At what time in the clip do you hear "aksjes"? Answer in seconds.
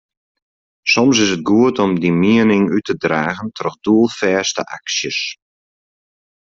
4.77-5.19